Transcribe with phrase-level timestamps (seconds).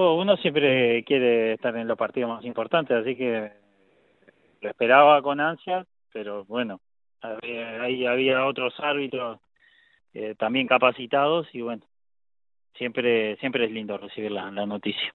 [0.00, 3.52] Uno siempre quiere estar en los partidos más importantes, así que
[4.60, 6.80] lo esperaba con ansia, pero bueno,
[7.20, 9.40] había, ahí había otros árbitros
[10.14, 11.82] eh, también capacitados y bueno,
[12.74, 15.14] siempre siempre es lindo recibir la, la noticia.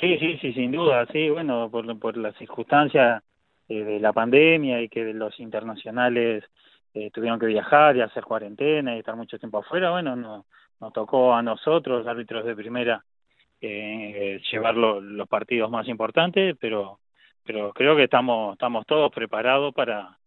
[0.00, 3.22] Sí, sí, sí, sin duda, sí, bueno, por, por las circunstancias
[3.68, 6.44] eh, de la pandemia y que los internacionales
[6.94, 10.46] eh, tuvieron que viajar y hacer cuarentena y estar mucho tiempo afuera, bueno, no,
[10.80, 13.04] nos tocó a nosotros, árbitros de primera,
[13.66, 16.98] eh, llevar los partidos más importantes, pero
[17.44, 20.18] pero creo que estamos estamos todos preparados para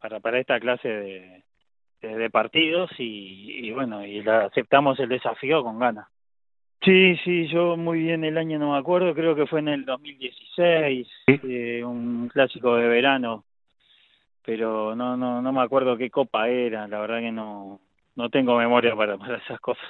[0.00, 1.44] para para esta clase de,
[2.00, 6.06] de, partidos y, y bueno y la, aceptamos el desafío con ganas.
[6.82, 9.84] Sí, sí, yo muy bien el año no me acuerdo, creo que fue en el
[9.84, 13.44] 2016, eh, un clásico de verano,
[14.44, 17.80] pero no no no me acuerdo qué copa era, la verdad que no
[18.14, 19.86] no tengo memoria para, para esas cosas.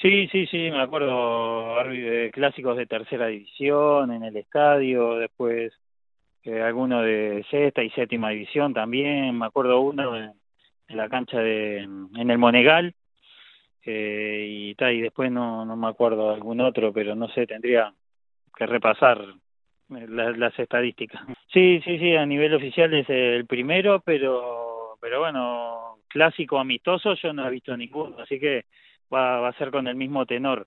[0.00, 5.72] Sí, sí, sí, me acuerdo de clásicos de tercera división en el estadio, después
[6.44, 10.32] eh, alguno de sexta y séptima división también, me acuerdo uno en,
[10.88, 12.94] la cancha de en el Monegal
[13.84, 17.46] eh, y tal y después no no me acuerdo de algún otro, pero no sé,
[17.46, 17.92] tendría
[18.56, 21.22] que repasar eh, las, las estadísticas.
[21.52, 27.32] Sí, sí, sí, a nivel oficial es el primero, pero pero bueno, clásico amistoso yo
[27.32, 28.64] no he visto ninguno, así que
[29.12, 30.66] va, va a ser con el mismo tenor.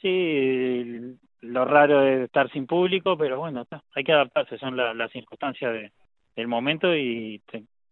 [0.00, 5.72] Sí, lo raro es estar sin público, pero bueno, hay que adaptarse, son las circunstancias
[5.72, 5.92] de,
[6.34, 7.40] del momento y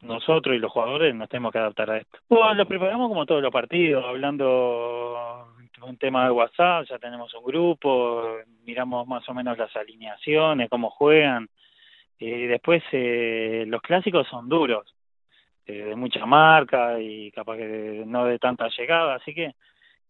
[0.02, 2.18] nosotros y los jugadores nos tenemos que adaptar a esto.
[2.28, 7.44] Bueno, lo preparamos como todos los partidos, hablando un tema de WhatsApp, ya tenemos un
[7.44, 11.48] grupo, miramos más o menos las alineaciones, cómo juegan,
[12.18, 14.94] y después eh, los clásicos son duros,
[15.66, 19.54] eh, de mucha marca y capaz que no de tanta llegada, así que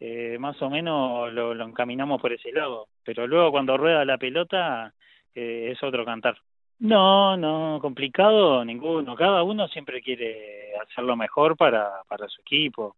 [0.00, 2.88] eh, más o menos lo, lo, encaminamos por ese lado.
[3.04, 4.92] Pero luego cuando rueda la pelota
[5.34, 6.36] eh, es otro cantar.
[6.80, 9.14] No, no, complicado ninguno.
[9.14, 12.96] Cada uno siempre quiere hacer lo mejor para, para su equipo.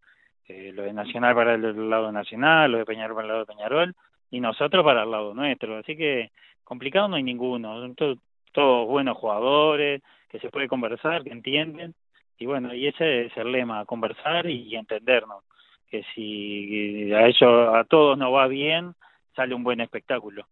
[0.48, 3.52] Eh, lo de Nacional para el lado nacional, lo de Peñarol para el lado de
[3.52, 3.94] Peñarol
[4.30, 5.76] y nosotros para el lado nuestro.
[5.78, 6.30] Así que
[6.64, 7.94] complicado no hay ninguno.
[7.94, 8.18] Todos,
[8.52, 11.94] todos buenos jugadores, que se puede conversar, que entienden.
[12.38, 15.42] Y bueno, y ese es el lema, conversar y entendernos
[15.90, 18.94] que si a ellos a todos nos va bien
[19.34, 20.46] sale un buen espectáculo.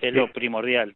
[0.00, 0.94] Es lo primordial